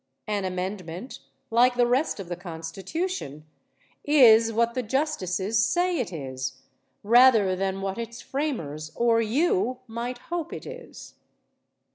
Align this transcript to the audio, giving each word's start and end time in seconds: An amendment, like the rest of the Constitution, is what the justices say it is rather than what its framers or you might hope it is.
An 0.25 0.45
amendment, 0.45 1.19
like 1.51 1.75
the 1.75 1.85
rest 1.85 2.19
of 2.19 2.27
the 2.27 2.35
Constitution, 2.35 3.45
is 4.03 4.51
what 4.51 4.73
the 4.73 4.81
justices 4.81 5.63
say 5.63 5.99
it 5.99 6.11
is 6.11 6.63
rather 7.03 7.55
than 7.55 7.81
what 7.81 7.99
its 7.99 8.19
framers 8.19 8.91
or 8.95 9.21
you 9.21 9.77
might 9.87 10.17
hope 10.33 10.53
it 10.53 10.65
is. 10.65 11.13